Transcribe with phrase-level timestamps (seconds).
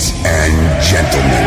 [0.00, 1.44] Ladies and gentlemen,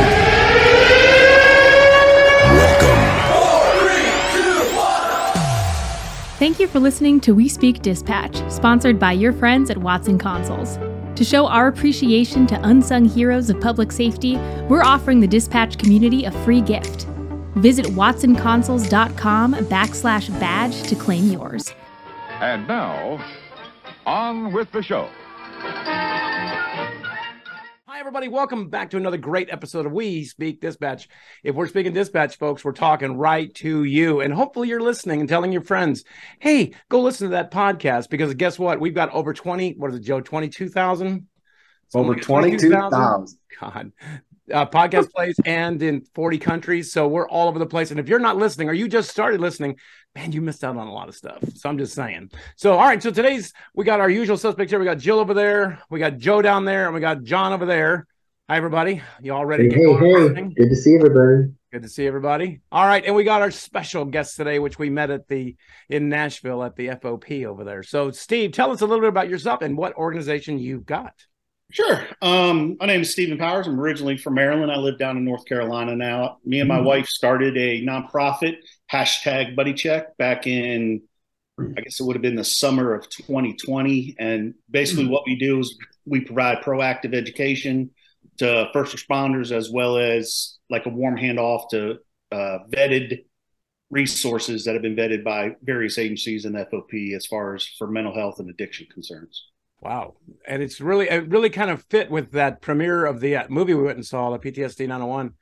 [2.53, 2.99] welcome.
[3.33, 6.37] All right to the water.
[6.37, 10.77] Thank you for listening to We Speak Dispatch, sponsored by your friends at Watson Consoles.
[11.15, 14.37] To show our appreciation to unsung heroes of public safety,
[14.69, 17.07] we're offering the Dispatch community a free gift.
[17.55, 21.73] Visit watsonconsoles.com backslash badge to claim yours.
[22.39, 23.19] And now,
[24.05, 25.09] on with the show.
[28.13, 28.31] Everybody.
[28.31, 31.09] Welcome back to another great episode of We Speak Dispatch.
[31.43, 34.21] If we're speaking dispatch, folks, we're talking right to you.
[34.21, 36.03] And hopefully you're listening and telling your friends,
[36.37, 38.79] hey, go listen to that podcast because guess what?
[38.79, 41.25] We've got over 20, what is it, Joe, 22,000?
[41.95, 43.35] Over 22,000.
[43.59, 43.91] God.
[44.51, 46.91] Uh, podcast plays and in 40 countries.
[46.91, 47.91] So we're all over the place.
[47.91, 49.77] And if you're not listening or you just started listening,
[50.15, 51.39] man, you missed out on a lot of stuff.
[51.55, 52.29] So I'm just saying.
[52.57, 53.01] So, all right.
[53.01, 54.79] So today's, we got our usual suspects here.
[54.79, 55.79] We got Jill over there.
[55.89, 56.85] We got Joe down there.
[56.85, 58.05] And we got John over there.
[58.49, 59.01] Hi, everybody.
[59.21, 59.73] You all ready?
[59.73, 60.53] Hey, hey, hey.
[60.57, 61.53] Good to see everybody.
[61.71, 62.61] Good to see everybody.
[62.73, 65.55] All right, and we got our special guest today, which we met at the
[65.89, 67.83] in Nashville at the FOP over there.
[67.83, 71.13] So, Steve, tell us a little bit about yourself and what organization you've got.
[71.73, 72.05] Sure.
[72.21, 73.65] Um, my name is Stephen Powers.
[73.65, 74.71] I'm originally from Maryland.
[74.71, 76.37] I live down in North Carolina now.
[76.45, 76.83] Me and my Mhm.
[76.85, 78.57] wife started a nonprofit,
[78.91, 81.01] hashtag Buddy Check, back in,
[81.59, 84.15] I guess it would have been the summer of 2020.
[84.19, 87.89] And basically, what we do is we provide proactive education
[88.37, 91.97] to first responders as well as like a warm handoff to
[92.31, 93.25] uh, vetted
[93.89, 98.13] resources that have been vetted by various agencies and FOP as far as for mental
[98.13, 99.47] health and addiction concerns.
[99.83, 100.13] Wow,
[100.47, 103.73] and it's really it really kind of fit with that premiere of the uh, movie
[103.73, 105.33] we went and saw, the PTSD 901.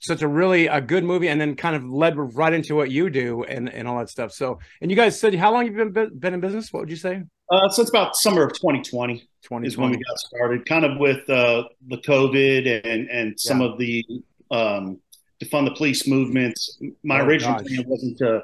[0.00, 3.08] Such a really a good movie, and then kind of led right into what you
[3.10, 4.32] do and and all that stuff.
[4.32, 6.72] So, and you guys said how long have you been been in business?
[6.72, 7.22] What would you say?
[7.48, 9.24] Uh, so it's about summer of 2020
[9.64, 13.68] is when we got started, kind of with uh, the COVID and and some Yeah.
[13.68, 14.04] of the
[14.50, 14.98] um,
[15.40, 16.76] defund the police movements.
[17.04, 17.66] My Oh, original gosh.
[17.68, 18.42] plan wasn't to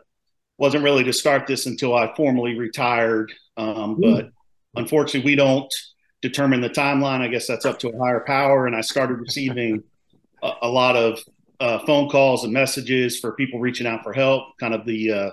[0.56, 4.30] wasn't really to start this until I formally retired, um, but
[4.74, 5.72] unfortunately, we don't
[6.20, 7.20] determine the timeline.
[7.20, 9.82] I guess that's up to a higher power, and I started receiving
[10.42, 11.20] a, a lot of
[11.60, 14.58] uh, phone calls and messages for people reaching out for help.
[14.58, 15.30] Kind of the uh,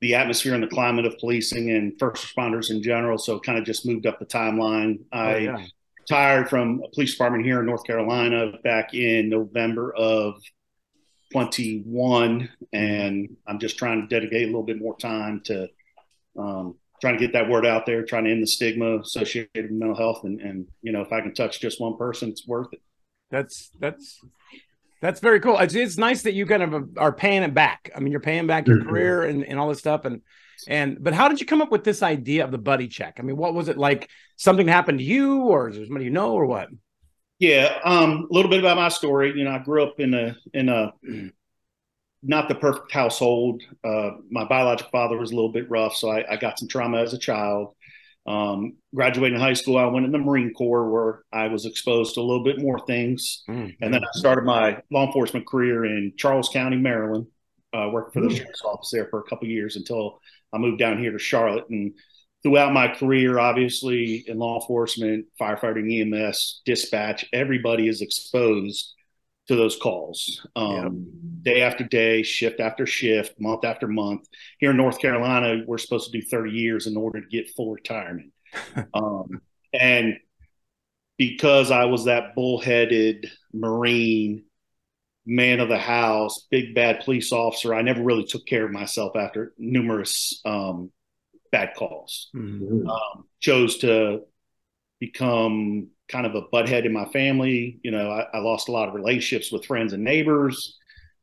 [0.00, 3.16] the atmosphere and the climate of policing and first responders in general.
[3.18, 4.98] So it kind of just moved up the timeline.
[5.12, 5.64] Oh, I yeah.
[6.00, 10.42] retired from a police department here in North Carolina back in November of
[11.32, 15.68] 21, and I'm just trying to dedicate a little bit more time to
[16.36, 19.70] um, trying to get that word out there, trying to end the stigma associated with
[19.72, 22.72] mental health, and, and you know if I can touch just one person, it's worth
[22.72, 22.80] it.
[23.30, 24.20] That's that's
[25.02, 25.58] that's very cool.
[25.58, 27.90] It's, it's nice that you kind of are paying it back.
[27.94, 28.86] I mean, you're paying back your Mhm.
[28.86, 30.04] career and, and all this stuff.
[30.04, 30.22] And
[30.68, 33.16] and but how did you come up with this idea of the buddy check?
[33.18, 34.08] I mean, what was it like?
[34.36, 36.68] Something happened to you, or is there somebody you know, or what?
[37.40, 39.36] Yeah, um, a little bit about my story.
[39.36, 40.92] You know, I grew up in a in a
[42.22, 43.62] not the perfect household.
[43.82, 46.98] Uh, my biological father was a little bit rough, so I, I got some trauma
[47.02, 47.74] as a child.
[48.26, 52.20] Um, graduating high school, I went in the Marine Corps where I was exposed to
[52.20, 53.42] a little bit more things,
[53.80, 57.26] and then I started my law enforcement career in Charles County, Maryland.
[57.74, 60.20] Uh, worked for the sheriff's office there for a couple years until
[60.52, 61.68] I moved down here to Charlotte.
[61.70, 61.94] And
[62.42, 68.92] throughout my career, obviously in law enforcement, firefighting, EMS, dispatch, everybody is exposed
[69.48, 71.06] to those calls um,
[71.42, 74.26] day after day, shift after shift, month after month.
[74.58, 77.72] Here in North Carolina, we're supposed to do 30 years in order to get full
[77.72, 78.32] retirement.
[78.94, 79.40] um,
[79.72, 80.16] and
[81.18, 84.44] because I was that bullheaded Marine,
[85.24, 89.16] man of the house, big bad police officer, I never really took care of myself
[89.16, 90.90] after numerous um,
[91.50, 92.88] bad calls Mhm.
[92.88, 94.22] um, chose to
[94.98, 97.80] become kind of a butthead in my family.
[97.82, 100.78] You know, I, I lost a lot of relationships with friends and neighbors.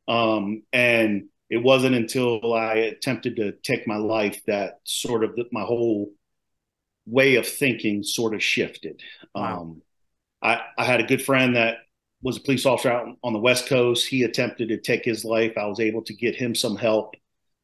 [0.07, 5.45] Um, and it wasn't until I attempted to take my life that sort of the,
[5.51, 6.11] my whole
[7.05, 9.01] way of thinking sort of shifted.
[9.33, 9.61] Wow.
[9.61, 9.81] Um,
[10.41, 11.77] I, I had a good friend that
[12.21, 14.07] was a police officer out on the West Coast.
[14.07, 15.53] He attempted to take his life.
[15.57, 17.15] I was able to get him some help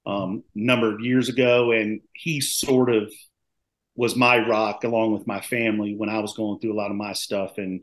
[0.05, 3.11] um, a number of years ago, and he sort of
[3.95, 6.97] was my rock along with my family when I was going through a lot of
[6.97, 7.57] my stuff.
[7.57, 7.81] And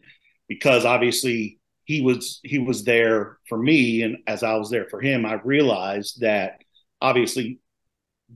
[0.49, 5.01] because obviously he was he was there for me, and as I was there for
[5.01, 6.63] him, I realized that
[7.01, 7.61] obviously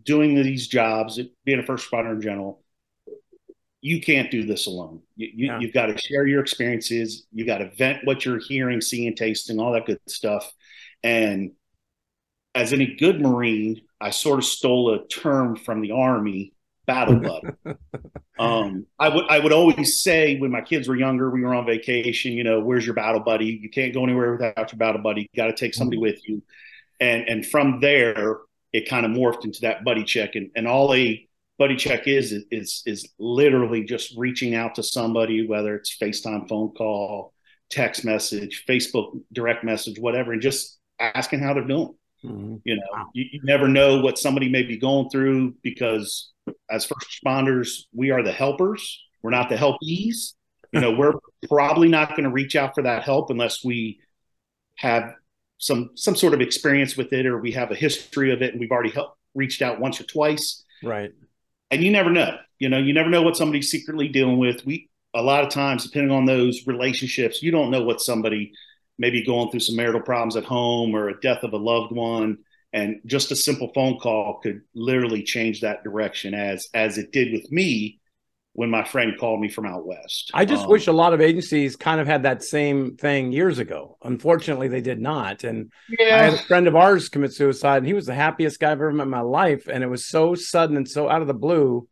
[0.02, 2.62] doing these jobs, being a first responder in general,
[3.80, 5.02] you can't do this alone.
[5.16, 5.58] You, you, Yeah.
[5.60, 7.26] You've got to share your experiences.
[7.32, 10.50] You got to vent what you're hearing, seeing, tasting, all that good stuff.
[11.02, 11.52] And
[12.54, 16.52] as any good Marine, I sort of stole a term from the Army
[16.86, 17.76] battle buddy.
[18.38, 21.66] um, I would I would always say when my kids were younger, we were on
[21.66, 22.32] vacation.
[22.32, 23.58] You know, where's your battle buddy?
[23.60, 25.22] You can't go anywhere without your battle buddy.
[25.22, 26.42] You got to take somebody with you.
[27.00, 28.38] And and from there,
[28.72, 30.34] it kind of morphed into that buddy check.
[30.34, 31.26] And and all a
[31.58, 36.72] buddy check is is is literally just reaching out to somebody, whether it's FaceTime, phone
[36.72, 37.32] call,
[37.70, 41.94] text message, Facebook direct message, whatever, and just asking how they're doing.
[42.24, 42.56] Mm-hmm.
[42.64, 42.82] You know,
[43.12, 46.32] you, you, never know what somebody may be going through because
[46.70, 49.02] as first responders, we are the helpers.
[49.22, 50.34] We're not the helpees.
[50.72, 51.14] You know, we're
[51.48, 54.00] probably not going to reach out for that help unless we
[54.76, 55.14] have
[55.58, 58.60] some some sort of experience with it or we have a history of it and
[58.60, 60.64] we've already helped, reached out once or twice.
[60.82, 61.12] Right.
[61.70, 62.36] And you never know.
[62.58, 64.64] You know, you never know what somebody's secretly dealing with.
[64.64, 68.52] We a lot of times, depending on those relationships, you don't know what somebody
[68.98, 72.38] maybe going through some marital problems at home or a death of a loved one
[72.76, 77.32] and just a simple phone call could literally change that direction as as it did
[77.32, 77.98] with me
[78.52, 80.30] when my friend called me from out west.
[80.32, 83.58] I just um, wish a lot of agencies kind of had that same thing years
[83.58, 83.96] ago.
[84.02, 85.42] Unfortunately they did not.
[85.42, 86.16] And yeah.
[86.16, 88.78] i had a friend of ours commit suicide and he was the happiest guy i've
[88.78, 91.34] ever met in my life and it was so sudden and so out of the
[91.34, 91.88] blue.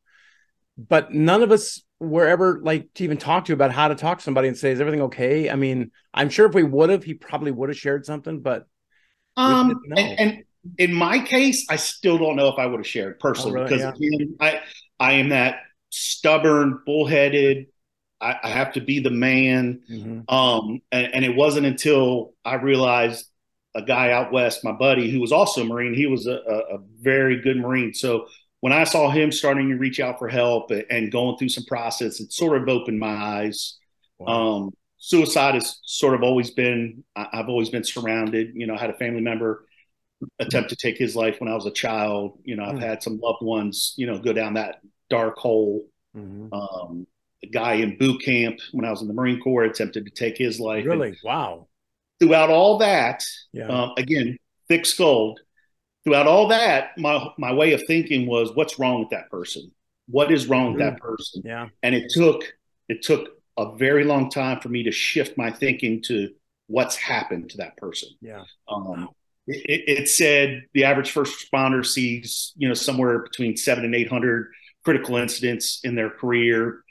[0.76, 4.18] But none of us were ever like to even talk to about how to talk
[4.18, 5.48] to somebody and say is everything okay?
[5.48, 8.66] I mean i'm sure if we would have he probably would have shared something but
[9.36, 10.44] um and, and,
[10.78, 13.76] in my case i still don't know if i would have shared personally oh, really?
[13.76, 14.08] because yeah.
[14.08, 14.60] again, i
[15.00, 17.66] i am that stubborn bullheaded
[18.20, 20.34] I, I have to be the man mm-hmm.
[20.34, 23.26] um and, and, it wasn't until i realized
[23.74, 26.76] a guy out west my buddy who was also a marine he was a, a,
[26.76, 28.26] a very good marine so
[28.64, 32.18] when I saw him starting to reach out for help and going through some process,
[32.18, 33.76] it sort of opened my eyes.
[34.18, 34.54] Wow.
[34.54, 38.52] Um, suicide has sort of always been, I've always been surrounded.
[38.54, 39.66] You know, I had a family member
[40.38, 42.38] attempt to take his life when I was a child.
[42.44, 42.82] You know, I've mm.
[42.82, 44.80] had some loved ones, you know, go down that
[45.10, 45.86] dark hole.
[46.16, 46.52] Mm-hmm.
[46.52, 47.06] Um,
[47.42, 50.38] a guy in boot camp when I was in the Marine Corps attempted to take
[50.38, 50.84] his life.
[50.86, 51.08] Really?
[51.08, 51.68] And wow.
[52.20, 53.68] Throughout all that, yeah.
[53.68, 54.38] um, again,
[54.68, 55.40] thick skulled,
[56.04, 59.72] throughout all that, my my way of thinking was, what's wrong with that person?
[60.06, 61.42] What is wrong with that person?
[61.44, 61.68] Yeah.
[61.82, 62.44] And it took
[62.88, 66.30] it took a very long time for me to shift my thinking to
[66.66, 68.10] what's happened to that person.
[68.20, 68.44] Yeah.
[68.68, 69.08] Um,
[69.46, 74.08] it, it, said the average first responder sees, you know, somewhere between seven and eight
[74.08, 74.50] hundred
[74.84, 76.82] critical incidents in their career.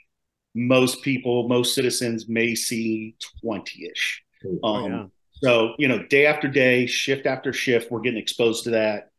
[0.54, 4.22] Most people, most citizens may see twenty ish.
[4.62, 5.06] Oh, um, yeah.
[5.42, 9.10] So, you know, day after day, shift after shift, we're getting exposed to that.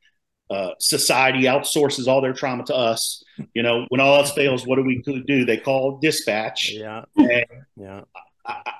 [0.50, 3.24] Uh, society outsources all their trauma to us.
[3.54, 5.44] You know, when all else fails, what do we do?
[5.44, 6.72] They call dispatch.
[6.72, 7.04] Yeah.
[7.18, 7.46] And
[7.76, 8.02] yeah.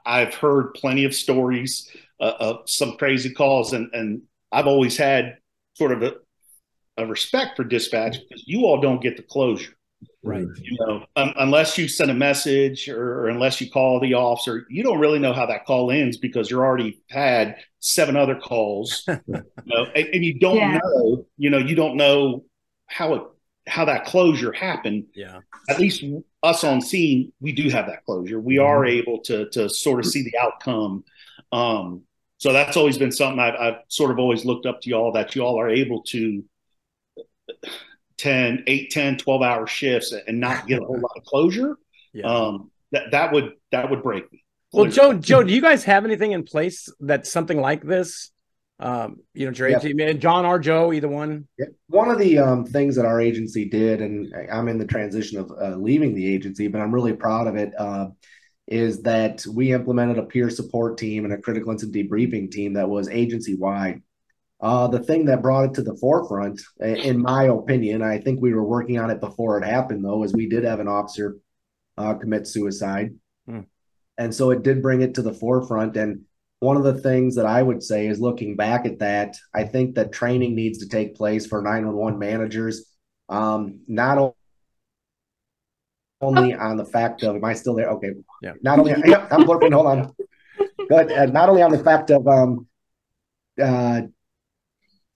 [0.06, 4.22] I, have heard plenty of stories uh, of some crazy calls, and, and
[4.56, 5.38] I've always had
[5.74, 6.14] sort of a,
[6.98, 9.74] a respect for dispatch because you all don't get the closure.
[10.24, 10.48] Right.
[10.62, 14.66] You know, um, unless you send a message or, or, unless you call the officer,
[14.70, 19.04] you don't really know how that call ends because you're already had seven other calls.
[19.08, 20.80] you know, and, and, you don't yeah.
[20.84, 22.44] know, you know, you don't know
[22.88, 23.24] how it
[23.68, 25.06] how that closure happened.
[25.14, 25.40] Yeah.
[25.70, 26.04] At least
[26.44, 28.40] us on scene, we do have that closure.
[28.40, 28.66] We mm-hmm.
[28.66, 31.04] are able to to sort of see the outcome.
[31.52, 32.04] Um,
[32.38, 35.36] so that's always been something I've, I've sort of always looked up to y'all that
[35.36, 36.44] y'all are able to
[38.18, 41.78] 10, 8, 10, 12 hour shifts and not get a whole lot of closure,
[42.14, 42.26] yeah.
[42.26, 44.44] um, that, that would that would break me.
[44.72, 48.32] Well, Joe, Joe, do you guys have anything in place that's something like this?
[48.78, 49.86] Um, you know, your yep.
[49.86, 51.48] agency, John or Joe, either one.
[51.58, 51.70] Yep.
[51.88, 55.50] One of the um, things that our agency did, and I'm in the transition of
[55.52, 57.72] uh, leaving the agency, but I'm really proud of it.
[57.78, 58.08] Uh,
[58.68, 62.90] is that we implemented a peer support team and a critical incident debriefing team that
[62.90, 64.02] was agency wide.
[64.62, 68.54] Uh, the thing that brought it to the forefront, in my opinion, I think we
[68.54, 71.38] were working on it before it happened, though, is we did have an officer
[71.98, 73.14] uh, commit suicide.
[73.48, 73.62] Hmm.
[74.18, 75.98] And so it did bring it to the forefront.
[75.98, 76.22] And
[76.60, 79.96] one of the things that I would say is looking back at that, I think
[79.96, 82.86] that training needs to take place for 911 managers,
[83.30, 84.34] um, not
[86.26, 87.90] only on the fact of, am I still there?
[87.92, 88.12] Okay.
[88.42, 88.54] Yeah.
[88.62, 90.16] Not only, yep, I'm looking, hold on.
[90.90, 91.12] Good.
[91.12, 92.68] Uh, not only on the fact of, um,
[93.62, 94.02] uh,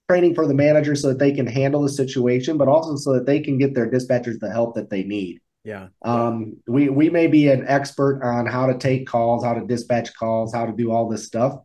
[0.08, 3.26] training for the manager so that they can handle the situation, but also so that
[3.26, 5.40] they can get their dispatchers the help that they need.
[5.62, 5.88] Yeah.
[6.02, 10.12] Um, we we may be an expert on how to take calls, how to dispatch
[10.16, 11.60] calls, how to do all this stuff.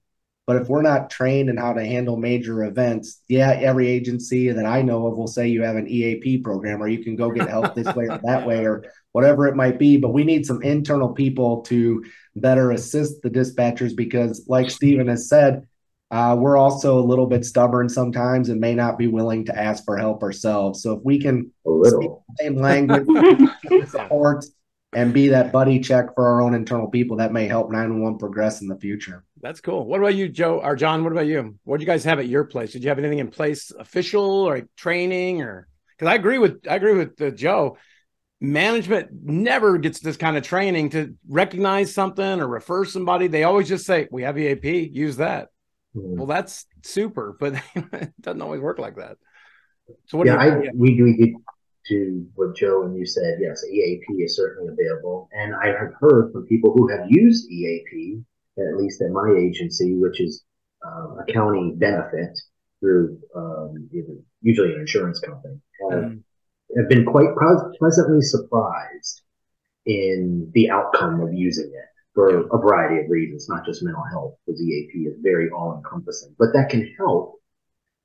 [0.46, 4.66] But if we're not trained in how to handle major events, yeah, every agency that
[4.66, 7.50] I know of will say you have an EAP program or you can go get
[7.50, 8.84] help this way or that way or
[9.16, 9.96] whatever it might be.
[9.96, 12.04] But we need some internal people to
[12.36, 15.66] better assist the dispatchers because, like Stephen has said,
[16.12, 19.86] uh, we're also a little bit stubborn sometimes and may not be willing to ask
[19.86, 20.84] for help ourselves.
[20.84, 23.08] So if we can A the same language,
[23.88, 24.44] support,
[24.94, 28.60] and be that buddy check for our own internal people, that may help 911 progress
[28.62, 29.24] in the future.
[29.42, 29.86] That's cool.
[29.86, 31.06] What about you, Joe or John?
[31.06, 31.58] What about you?
[31.64, 32.74] What do you guys have at your place?
[32.74, 36.76] Did you have anything in place, official or training, or because I agree with I
[36.76, 37.78] agree with uh, Joe.
[38.42, 43.27] Management never gets this kind of training to recognize something or refer somebody.
[43.27, 45.50] They always just say, "We have EAP, use that."
[45.96, 46.18] Mhm.
[46.18, 49.18] Well, that's super, but it doesn't always work like that.
[50.08, 50.27] So what?
[50.27, 51.36] yeah, do you, I, we we did
[51.88, 53.38] to what Joe and you said.
[53.39, 58.22] Yes, EAP is certainly available, and I have heard from people who have used EAP,
[58.58, 60.44] at least at my agency, which is
[60.86, 62.38] um, a county benefit
[62.80, 63.89] through um,
[64.42, 66.22] usually an insurance company, Mm.
[66.75, 67.29] Have been quite
[67.79, 69.22] pleasantly surprised
[69.86, 74.36] in the outcome of using it for a variety of reasons, not just mental health,
[74.46, 76.34] because EAP is very all encompassing.
[76.39, 77.39] But that can help.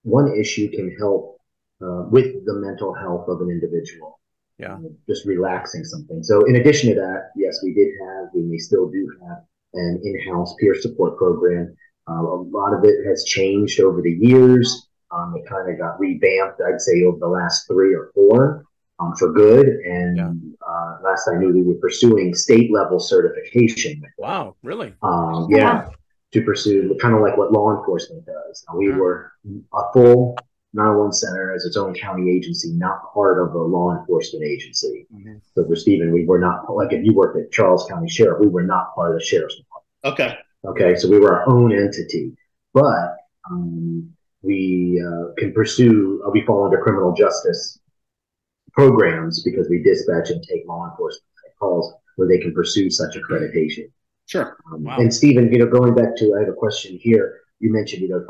[0.03, 1.41] One issue can help
[1.81, 4.19] uh, with the mental health of an individual.
[4.59, 4.75] Yeah.
[4.75, 6.23] Uh, just relaxing something.
[6.23, 9.39] So, in addition to that, yes, we did have, we may still do have
[9.75, 11.75] an in house peer support program.
[12.09, 14.89] Uh, a lot of it has changed over the years.
[15.13, 18.65] Um, it kind of got revamped, I'd say, over the last three or four
[19.01, 19.67] um, for good.
[19.69, 20.33] And Yeah.
[20.67, 24.03] uh, last I knew, we were pursuing state level certification.
[24.19, 24.95] wow, really?
[25.03, 25.89] Um, yeah,
[26.33, 28.65] to pursue kind of like what law enforcement does.
[28.69, 29.33] Now, we were
[29.75, 30.37] a full
[30.75, 35.09] 911 center as its own county agency, not part of a law enforcement agency.
[35.13, 35.41] Mhm.
[35.57, 38.47] So for Stephen, we were not like if you worked at Charles County Sheriff, we
[38.47, 39.89] were not part of the sheriff's department.
[40.05, 40.39] Okay.
[40.71, 42.37] Okay, so we were our own entity,
[42.73, 43.17] but
[43.51, 46.23] um, we uh, can pursue.
[46.27, 47.79] Uh, we fall under criminal justice
[48.73, 51.25] programs because we dispatch and take law enforcement
[51.59, 53.85] calls where they can pursue such accreditation.
[54.27, 54.57] Sure.
[54.73, 54.99] Um, Wow.
[54.99, 57.41] And Stephen, you know, going back to, I have a question here.
[57.59, 58.25] You mentioned, you know,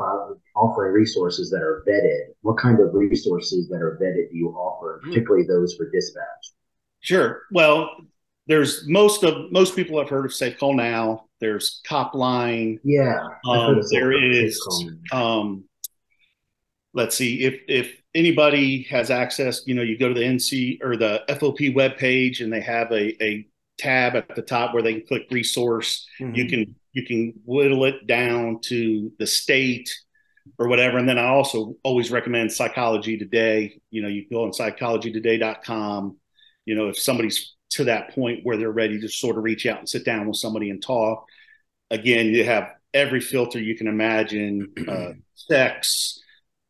[0.55, 2.33] offering resources that are vetted.
[2.41, 5.09] What kind of resources that are vetted do you offer, Hmm.
[5.09, 6.53] particularly those for dispatch?
[6.99, 7.43] Sure.
[7.51, 7.89] Well,
[8.47, 11.25] there's most of most people have heard of Safe Call Now.
[11.39, 12.79] There's Copline.
[12.83, 14.67] Yeah, I've Um, of there some- is.
[15.13, 15.63] Um,
[16.93, 19.65] let's see if if anybody has access.
[19.65, 23.23] You know, you go to the NC or the FOP webpage, and they have a
[23.23, 26.07] a tab at the top where they can click resource.
[26.19, 26.35] Mhm.
[26.35, 29.89] You can you can whittle it down to the state
[30.57, 30.97] or whatever.
[30.97, 33.79] And then I also always recommend Psychology Today.
[33.89, 36.17] You know, you go on psychologytoday.com.
[36.65, 39.79] You know, if somebody's to that point where they're ready to sort of reach out
[39.79, 41.25] and sit down with somebody and talk.
[41.89, 46.20] Again, you have every filter you can imagine, uh, sex,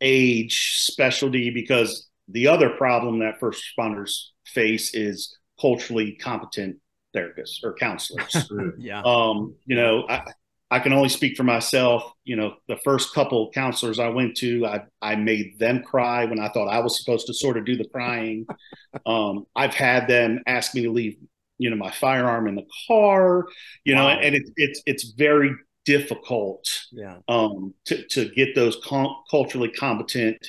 [0.01, 6.77] age, specialty, because the other problem that first responders face is culturally competent
[7.15, 8.49] therapists or counselors.
[8.77, 9.01] Yeah.
[9.05, 10.23] um, you know, I,
[10.69, 12.11] I can only speak for myself.
[12.23, 16.39] You know, the first couple counselors I went to, I, I made them cry when
[16.39, 18.47] I thought I was supposed to sort of do the crying.
[19.05, 21.17] um, I've had them ask me to leave,
[21.57, 23.47] you know, my firearm in the car,
[23.83, 25.53] you know, and it's, it's, it's very
[25.85, 27.17] difficult Yeah.
[27.27, 30.47] um, to, to get those com- culturally competent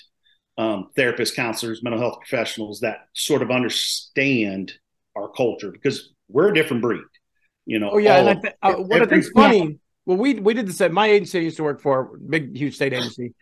[0.58, 4.72] um, therapists, counselors, mental health professionals that sort of understand
[5.16, 7.02] our culture because we're a different breed.
[7.64, 9.78] You know, Oh yeah, and I th- uh, what I think's funny.
[10.04, 10.92] Well, we we did the same.
[10.92, 13.34] My agency I used to work for, big huge state agency.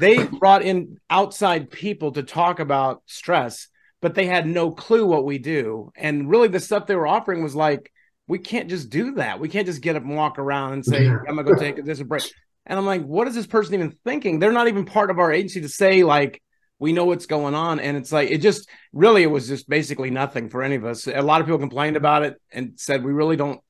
[0.00, 3.68] They brought in outside people to talk about stress,
[4.02, 5.92] but they had no clue what we do.
[5.96, 7.92] And really, the stuff they were offering was like,
[8.28, 9.40] we can't just do that.
[9.40, 12.00] We can't just get up and walk around and say, I'm gonna go take this
[12.00, 12.30] a break.
[12.66, 14.38] And I'm like, what is this person even thinking?
[14.38, 16.42] They're not even part of our agency to say like
[16.78, 17.80] we know what's going on.
[17.80, 21.06] And it's like it just really it was just basically nothing for any of us.
[21.06, 23.60] A lot of people complained about it and said we really don't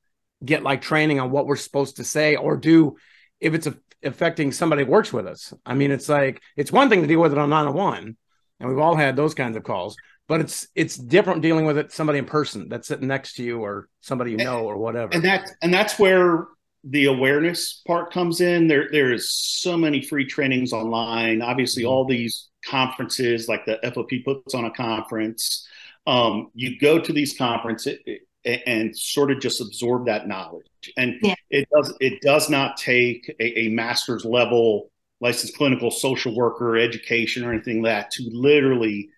[0.43, 2.97] get like training on what we're supposed to say or do
[3.39, 5.53] if it's a, affecting somebody that works with us.
[5.65, 8.17] I mean, it's like it's one thing to deal with it on 901,
[8.59, 9.95] and we've all had those kinds of calls,
[10.29, 13.59] but it's it's different dealing with it somebody in person that's sitting next to you
[13.59, 15.13] or somebody you know or whatever.
[15.13, 16.47] and that and that's where
[16.85, 18.67] the awareness part comes in.
[18.69, 21.41] There there is so many free trainings online.
[21.41, 25.67] Obviously, all these conferences, like the FOP puts on a conference.
[26.07, 27.97] Um, you go to these conferences
[28.45, 30.65] and, and sort of just absorb that knowledge.
[30.95, 31.35] And Yeah.
[31.49, 37.43] it does it does not take a, a master's level licensed clinical social worker education
[37.43, 39.09] or anything like that to literally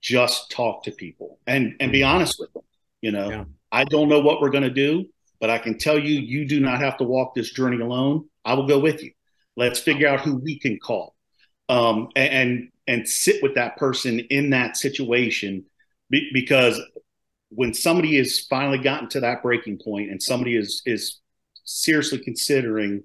[0.00, 2.62] just talk to people and and be honest with them.
[3.00, 3.44] You know, Yeah.
[3.72, 5.06] I don't know what we're going to do,
[5.40, 8.28] but I can tell you, you do not have to walk this journey alone.
[8.44, 9.12] I will go with you.
[9.56, 11.14] Let's figure out who we can call,
[11.68, 15.64] um, and, and and sit with that person in that situation,
[16.08, 16.80] be, because
[17.50, 21.20] when somebody has finally gotten to that breaking point and somebody is is
[21.64, 23.02] seriously considering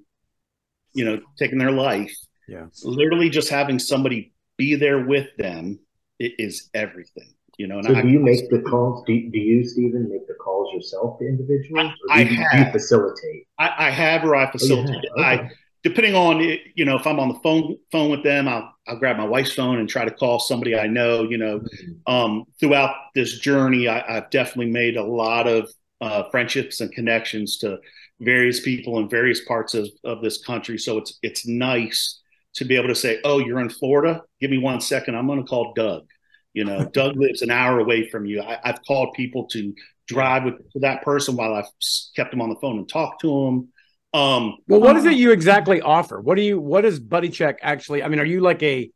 [0.95, 2.15] you know, taking their life.
[2.47, 2.67] Yeah.
[2.83, 5.79] Literally just having somebody be there with them
[6.21, 7.33] i- is everything.
[7.57, 9.05] You know, and So I, do you make the calls?
[9.07, 11.91] Do, do you, Stephen, make the calls yourself to individuals?
[12.09, 13.47] Or I do you, do you facilitate?
[13.57, 15.05] I, I have or I facilitate.
[15.15, 15.39] Oh, you have?
[15.39, 15.49] I
[15.85, 19.15] depending on you know, if I'm on the phone phone with them, I'll I'll grab
[19.17, 21.23] my wife's phone and try to call somebody I know.
[21.23, 21.61] You know,
[22.07, 25.69] um, throughout this journey, I, I've definitely made a lot of
[26.01, 27.77] uh, friendships and connections to
[28.19, 30.77] various people in various parts of, of this country.
[30.77, 32.19] So it's it's nice
[32.55, 34.23] to be able to say, "Oh, you're in Florida.
[34.39, 35.15] Give me one second.
[35.15, 36.05] I'm going to call Doug."
[36.53, 38.41] You know, Doug lives an hour away from you.
[38.41, 39.73] I, I've called people to
[40.07, 41.69] drive with to that person while I've
[42.15, 43.69] kept them on the phone and talked to them.
[44.13, 46.21] Um, Well, what is it you exactly offer?
[46.21, 48.03] What do you what is Buddy Check actually?
[48.03, 48.91] I mean, are you like a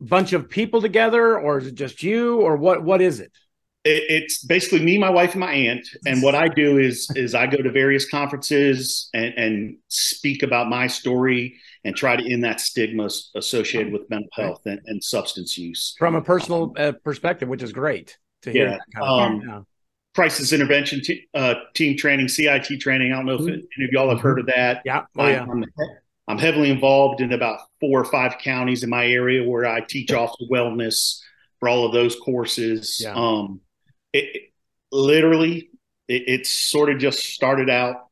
[0.00, 3.32] bunch of people together or is it just you or what what is it?
[3.84, 5.86] it, it's basically me, my wife, and my aunt.
[6.06, 10.68] And what I do is is I go to various conferences and, and speak about
[10.68, 15.58] my story and try to end that stigma associated with mental health and, and substance
[15.58, 15.94] use.
[15.98, 18.68] From a personal uh, perspective, which is great to hear.
[18.68, 19.42] Yeah, kind of um.
[19.48, 19.60] Yeah.
[20.14, 23.12] Crisis intervention te- uh, team training, CIT training.
[23.12, 24.82] I don't know if any of y'all have heard of that.
[24.84, 25.06] Yeah.
[25.18, 25.42] Oh I- yeah.
[25.42, 25.64] I'm,
[26.28, 30.12] I'm heavily involved in about four or five counties in my area where I teach
[30.12, 31.18] off the wellness
[31.58, 33.00] for all of those courses.
[33.02, 33.12] Yeah.
[33.14, 33.60] Um,
[34.12, 34.52] it, it-
[34.92, 35.70] literally,
[36.06, 38.06] it, it sort of just started out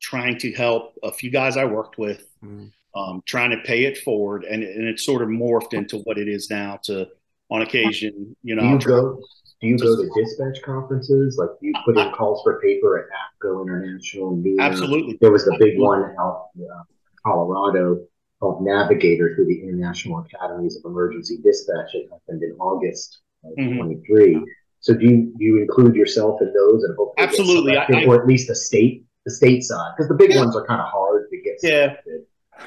[0.00, 2.72] trying to help a few guys I worked with, Mhm.
[2.96, 6.28] Um, trying to pay it forward, and, and it sort of morphed into what it
[6.28, 6.78] is now.
[6.84, 7.06] To
[7.50, 9.20] on occasion, you know, Do you go?
[9.60, 11.38] Do you go to dispatch conferences?
[11.38, 14.30] Like you put in calls for paper at APCO International?
[14.34, 15.16] And absolutely.
[15.20, 16.82] There was the big one out in uh,
[17.24, 18.04] Colorado
[18.40, 21.94] called Navigator through the International Academies of Emergency Dispatch.
[21.94, 23.76] It happened in August of Mhm.
[23.78, 24.44] 23.
[24.80, 27.76] So do you, do you include yourself in those and hopefully Absolutely.
[27.78, 30.40] I- selected, I- or at least the state the state side because the big Yeah.
[30.40, 31.96] ones are kind of hard to get Yeah.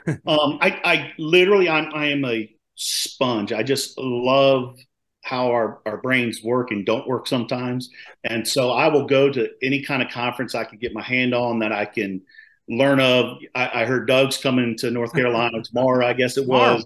[0.08, 3.52] Um, I, I literally, I'm, I am a sponge.
[3.54, 4.78] I just love
[5.24, 7.90] how our, our brains work and don't work sometimes.
[8.24, 11.34] And so I will go to any kind of conference I can get my hand
[11.34, 12.22] on that I can
[12.68, 13.38] learn of.
[13.54, 16.86] I, I heard Doug's coming to North Carolina tomorrow, I guess it was.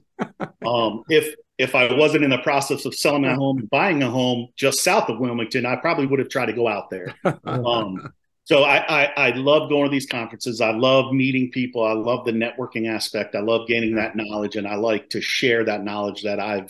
[0.65, 4.09] Um, if, if I wasn't in the process of selling my home and buying a
[4.09, 7.13] home just south of Wilmington, I probably would have tried to go out there.
[7.45, 8.13] Um,
[8.45, 10.59] so I, I, I love going to these conferences.
[10.61, 11.83] I love meeting people.
[11.85, 13.35] I love the networking aspect.
[13.35, 16.69] I love gaining that knowledge, and I like to share that knowledge that I've,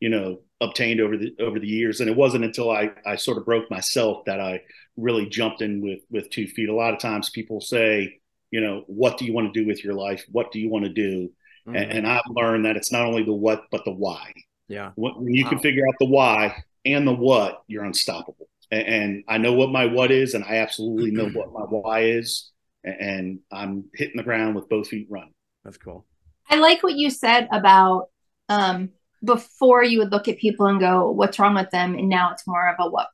[0.00, 2.00] you know, obtained over the over the years.
[2.00, 4.60] And it wasn't until I I sort of broke myself that I
[4.96, 6.68] really jumped in with with two feet.
[6.68, 9.82] A lot of times people say, you know, what do you want to do with
[9.84, 10.24] your life?
[10.30, 11.30] What do you want to do?
[11.66, 11.80] Mhm.
[11.80, 14.32] And, and I've learned that it's not only the what but the why.
[14.68, 14.92] yeah.
[14.96, 18.48] When when you can figure out the why and the what, you're unstoppable.
[18.72, 22.00] A- And I know what my what is, and I absolutely know what my why
[22.02, 22.50] is.
[22.86, 25.34] A- And I'm hitting the ground with both feet running.
[25.64, 26.06] That's cool.
[26.48, 28.08] I like what you said about
[28.48, 28.90] um,
[29.22, 31.94] before you would look at people and go, what's wrong with them?
[31.94, 33.08] And now it's more of a what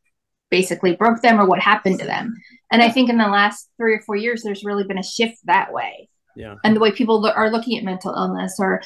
[0.50, 2.34] basically broke them or what happened to them.
[2.70, 5.38] And I think in the last three or four years, there's really been a shift
[5.44, 6.08] that way.
[6.36, 6.54] Yeah.
[6.64, 8.80] And the way people lo- are looking at mental illness or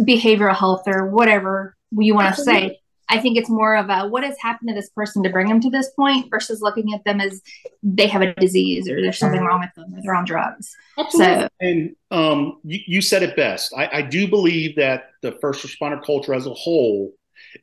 [0.00, 2.78] behavioral health or whatever you want to say.
[3.10, 5.60] I think it's more of a what has happened to this person to bring them
[5.60, 7.40] to this point versus looking at them as
[7.82, 10.74] they have a disease or there's something wrong with them or they're on drugs.
[11.10, 13.72] So And um, you, you said it best.
[13.76, 17.12] I, I do believe that the first responder culture as a whole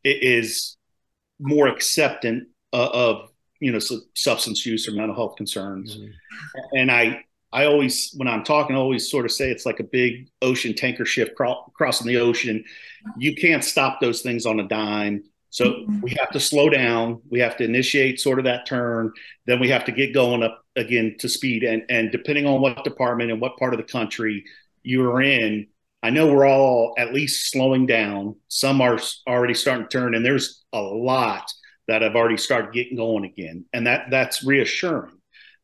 [0.04, 0.78] is
[1.40, 3.30] more acceptant of, of
[3.60, 5.98] you know su- substance use or mental health concerns.
[5.98, 6.12] Mhm.
[6.74, 9.84] and I I always when I'm talking, I always sort of say it's like a
[9.84, 12.66] big ocean tanker ship cro- crossing the ocean.
[13.18, 15.24] You can't stop those things on a dime.
[15.56, 16.02] So Mhm.
[16.02, 17.22] we have to slow down.
[17.30, 19.14] We have to initiate sort of that turn.
[19.46, 21.64] Then we have to get going up again to speed.
[21.64, 24.44] And and depending on what department and what part of the country
[24.84, 25.68] you are in,
[26.04, 28.36] I know we're all at least slowing down.
[28.50, 31.50] Some are already starting to turn, and there's a lot
[31.88, 35.16] that have already started getting going again, and that that's reassuring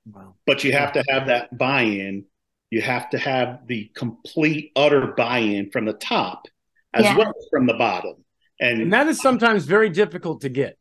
[0.05, 0.35] Wow.
[0.47, 2.25] but you have to have that buy-in
[2.71, 6.47] you have to have the complete utter buy-in from the top
[6.93, 7.17] as Yeah.
[7.17, 8.20] well as from the bottom
[8.61, 10.77] and, And that is sometimes very difficult to get.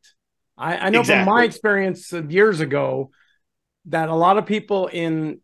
[0.57, 3.09] I, I know from my experience of years ago
[3.85, 5.41] that a lot of people in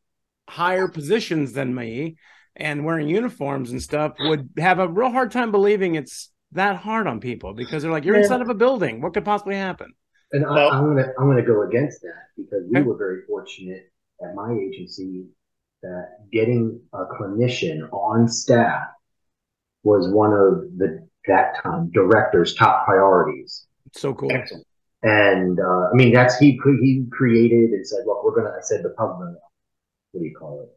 [0.47, 2.17] higher positions than me
[2.55, 7.07] and wearing uniforms and stuff would have a real hard time believing it's that hard
[7.07, 8.21] on people because they're like, you're Yeah.
[8.23, 9.01] inside of a building.
[9.01, 9.93] What could possibly happen?
[10.31, 13.91] And I, Well- I'm gonna I'm gonna go against that because we were very fortunate
[14.23, 15.25] at my agency
[15.83, 18.83] that getting a clinician on staff
[19.83, 23.67] was one of the that time director's top priorities.
[23.93, 24.31] So cool.
[24.31, 24.65] excellent.
[25.03, 28.55] And uh, I mean that's he he created and said, look, we're gonna.
[28.55, 29.35] I said the public.
[30.11, 30.69] What do you call it?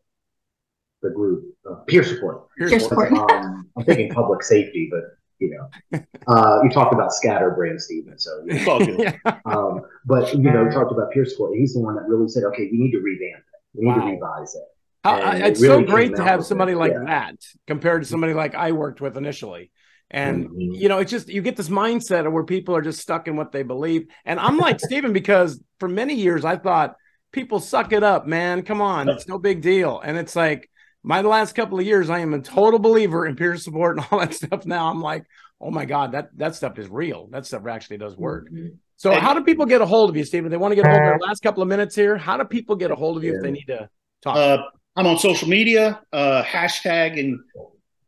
[1.02, 2.46] The group of peer support.
[2.58, 3.12] Peer support.
[3.12, 5.04] Um, I'm thinking public safety, but
[5.38, 8.18] you know, uh, you talked about scatterbrand, Stephen.
[8.18, 8.82] So, you It's all.
[8.82, 9.16] Yeah.
[9.46, 11.56] um, but you know, you talked about peer support.
[11.56, 13.78] He's the one that really said, "Okay, we need to revamp it.
[13.78, 14.06] We need Wow.
[14.06, 14.62] to revise it."
[15.02, 17.04] How- And it it's really so great to have somebody it, like yeah.
[17.06, 17.36] that
[17.66, 19.70] compared to somebody like I worked with initially.
[20.10, 20.80] And Mhm.
[20.80, 23.36] you know, it's just you get this mindset of where people are just stuck in
[23.36, 24.06] what they believe.
[24.24, 26.96] And I'm like Steven because for many years I thought
[27.32, 28.62] people suck it up, man.
[28.62, 30.00] Come on, it's no big deal.
[30.00, 30.68] And it's like
[31.02, 34.18] my last couple of years, I am a total believer in peer support and all
[34.18, 34.66] that stuff.
[34.66, 35.24] Now I'm like,
[35.60, 37.28] oh my God, that that stuff is real.
[37.30, 38.50] That stuff actually does work.
[38.50, 38.78] Mhm.
[38.96, 40.50] So how do people get a hold of you, Steven?
[40.50, 42.18] They want to get a hold of the last couple of minutes here.
[42.18, 43.88] How do people get a hold of you if they need to
[44.22, 44.36] talk?
[44.36, 44.58] Uh,
[44.96, 47.38] I'm on social media, uh, hashtag, and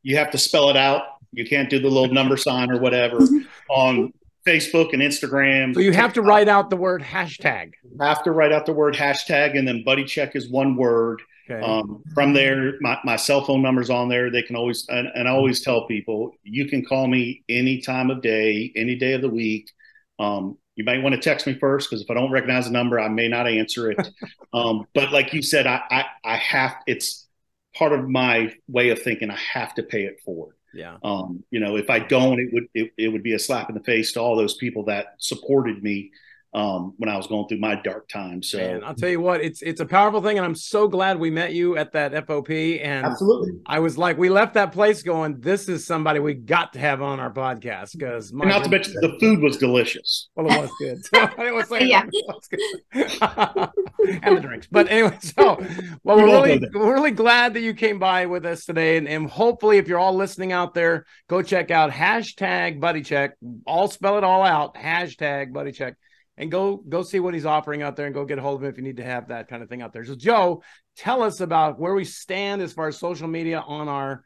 [0.03, 1.03] you have to spell it out.
[1.33, 3.19] You can't do the little number sign or whatever
[3.71, 4.13] on
[4.47, 5.75] Facebook and Instagram.
[5.75, 7.73] so you have to write out the word hashtag.
[8.01, 11.23] have to write out the word hashtag, and then buddy check is one word.
[11.51, 11.65] Okay.
[11.65, 14.31] Um, from there, my, my cell phone number's on there.
[14.31, 18.11] They can always, and, and I always tell people, you can call me any time
[18.11, 19.71] of day, any day of the week.
[20.19, 22.99] Um, you might want to text me first because if I don't recognize the number,
[22.99, 24.09] I may not answer it.
[24.53, 27.27] um, but like you said, I, I, I have, it's
[27.77, 29.31] part of my way of thinking.
[29.31, 30.55] I have to pay it forward.
[30.75, 30.97] Yeah.
[31.03, 33.75] Um, you know, if I don't, it would, it, it would be a slap in
[33.75, 36.11] the face to all those people that supported me
[36.55, 38.43] um, when I was going through my dark time.
[38.43, 41.19] So Man, I'll tell you what, it's it's a powerful thing, and I'm so glad
[41.19, 42.81] we met you at that FOP.
[42.83, 43.53] And Absolutely.
[43.65, 47.01] I was like, we left that place going, this is somebody we got to have
[47.01, 50.29] on our podcast because And not to mention the food was delicious.
[50.37, 50.99] well, it was good.
[51.47, 52.05] it was like, Yeah.
[52.13, 53.71] it was good.
[54.23, 54.69] and the drinks.
[54.71, 55.57] But anyway, so
[56.05, 59.09] well, We we're really we're really glad that you came by with us today, and,
[59.09, 63.37] and hopefully, if you're all listening out there, go check out hashtag Buddy Check.
[63.67, 64.75] I'll spell it all out.
[64.75, 65.95] Hashtag Buddy Check.
[66.39, 68.65] And go go see what he's offering out there, and go get a hold of
[68.65, 70.05] him if you need to have that kind of thing out there.
[70.05, 70.63] So, Joe,
[70.97, 74.25] tell us about where we stand as far as social media on our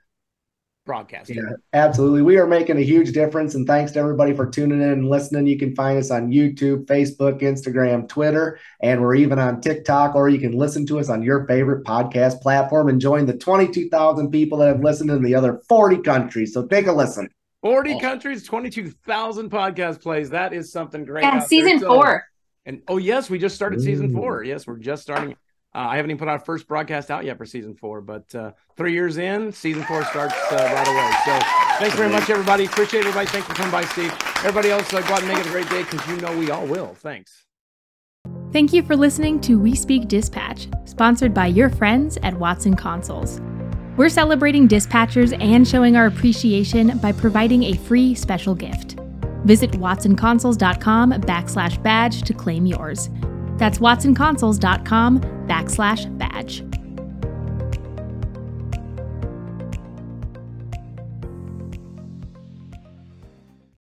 [0.87, 1.29] broadcast.
[1.29, 1.43] Yeah,
[1.75, 2.23] absolutely.
[2.23, 3.55] We are making a huge difference.
[3.55, 5.47] And thanks to everybody for tuning in and listening.
[5.47, 10.29] You can find us on YouTube, Facebook, Instagram, Twitter, and we're even on TikTok, or
[10.31, 14.59] you can listen to us on your favorite podcast platform and join the 22,000 people
[14.59, 16.55] that have listened in the other 40 countries.
[16.55, 17.29] So take a listen.
[17.67, 17.99] 40 Oh.
[18.01, 20.31] countries, 22,000 podcast plays.
[20.31, 21.23] That is something great.
[21.23, 21.49] Yeah, out there.
[21.49, 22.25] season So- four.
[22.65, 24.43] And oh, yes, we just started season four.
[24.43, 25.33] Yes, we're just starting.
[25.75, 28.53] Uh, I haven't even put our first broadcast out yet for season four, but uh,
[28.77, 31.11] three years in, season four starts uh, right away.
[31.25, 31.47] So
[31.79, 32.65] thanks very much, everybody.
[32.65, 33.27] Appreciate everybody.
[33.27, 34.13] Thanks for coming by, Steve.
[34.39, 36.51] Everybody else, uh, go out and make it a great day because you know we
[36.51, 36.95] all will.
[36.95, 37.45] Thanks.
[38.53, 43.41] Thank you for listening to We Speak Dispatch, sponsored by your friends at Watson Consoles.
[43.97, 48.97] We're celebrating dispatchers and showing our appreciation by providing a free special gift.
[49.45, 53.09] Visit watsonconsoles.com backslash badge to claim yours.
[53.57, 56.66] That's watsonconsoles.com backslash badge.